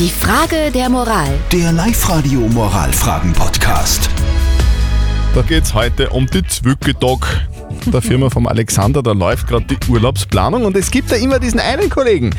[0.00, 1.28] Die Frage der Moral.
[1.52, 4.08] Der Live-Radio Moralfragen-Podcast.
[5.34, 7.46] Da geht's heute um die Zwücketag
[7.84, 9.02] der Firma vom Alexander.
[9.02, 12.34] Da läuft gerade die Urlaubsplanung und es gibt da immer diesen einen Kollegen,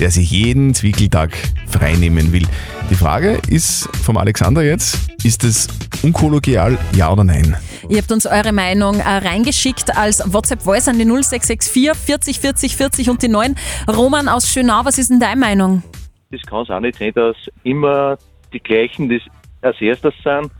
[0.00, 1.36] der sich jeden Zwickeltag
[1.66, 2.46] freinehmen will.
[2.88, 5.68] Die Frage ist vom Alexander jetzt, ist es
[6.02, 7.58] unkollegial, ja oder nein?
[7.90, 13.10] Ihr habt uns eure Meinung äh, reingeschickt als WhatsApp-Voice an die 0664 40 40 40
[13.10, 13.54] und die 9.
[13.94, 15.82] Roman aus Schönau, was ist denn deine Meinung?
[16.32, 18.18] Das kann es auch nicht sein, dass immer
[18.52, 19.22] die gleichen das
[19.60, 20.50] als erstes sind.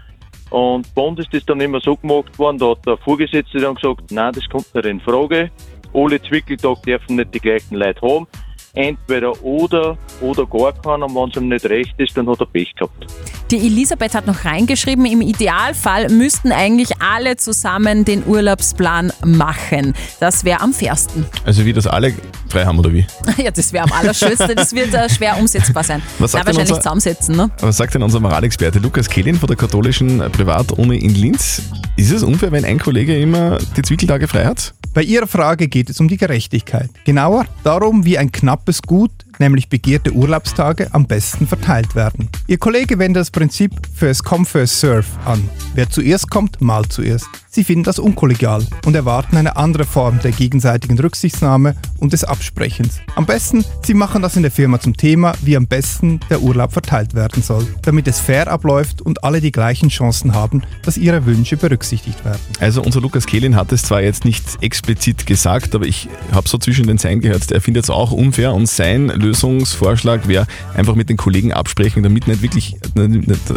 [0.51, 3.75] Und bei uns ist das dann immer so gemacht worden, da hat der Vorgesetzte dann
[3.75, 5.51] gesagt, nein, das kommt nicht in Frage.
[5.95, 8.27] Alle Zwickeltag dürfen nicht die gleichen Leute haben.
[8.75, 11.07] Entweder oder oder gar keiner.
[11.07, 13.07] Und wenn es ihm nicht recht ist, dann hat er Pech gehabt.
[13.53, 19.93] Die Elisabeth hat noch reingeschrieben, im Idealfall müssten eigentlich alle zusammen den Urlaubsplan machen.
[20.21, 21.27] Das wäre am fairsten.
[21.45, 22.15] Also wie das alle
[22.49, 23.07] frei haben oder wie?
[23.37, 24.57] Ja, das wäre am allerschönsten.
[24.57, 26.01] Das wird äh, schwer umsetzbar sein.
[26.19, 27.51] Was sagt wahrscheinlich unser- zusammensetzen, ne?
[27.61, 31.61] Was sagt denn unser Moralexperte Lukas Kehlin von der katholischen Privatuni in Linz?
[31.97, 34.73] Ist es unfair, wenn ein Kollege immer die Zwickeltage frei hat?
[34.95, 36.91] Bei Ihrer Frage geht es um die Gerechtigkeit.
[37.05, 42.29] Genauer darum, wie ein knappes Gut, nämlich begehrte Urlaubstage, am besten verteilt werden.
[42.47, 45.49] Ihr Kollege wendet das Prinzip First Come, First Serve an.
[45.75, 47.27] Wer zuerst kommt, malt zuerst.
[47.49, 53.01] Sie finden das unkollegial und erwarten eine andere Form der gegenseitigen Rücksichtnahme und des Absprechens.
[53.15, 56.73] Am besten, Sie machen das in der Firma zum Thema, wie am besten der Urlaub
[56.73, 61.25] verteilt werden soll, damit es fair abläuft und alle die gleichen Chancen haben, dass ihre
[61.25, 62.41] Wünsche berücksichtigt werden.
[62.61, 64.82] Also unser Lukas Kehlin hat es zwar jetzt nicht explizit
[65.27, 68.67] gesagt, aber ich habe so zwischen den Zeilen gehört, er findet es auch unfair und
[68.67, 72.77] sein Lösungsvorschlag wäre einfach mit den Kollegen absprechen, damit nicht wirklich,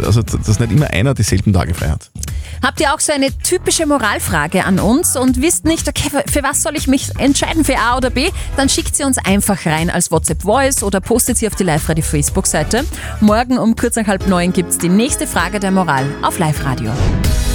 [0.04, 2.10] also dass nicht immer einer dieselben Tage frei hat.
[2.62, 6.62] Habt ihr auch so eine typische Moralfrage an uns und wisst nicht, okay, für was
[6.62, 8.30] soll ich mich entscheiden, für A oder B?
[8.56, 12.84] Dann schickt sie uns einfach rein als WhatsApp-Voice oder postet sie auf die Live-Radio-Facebook-Seite.
[13.20, 16.92] Morgen um kurz nach halb neun gibt's die nächste Frage der Moral auf Live-Radio.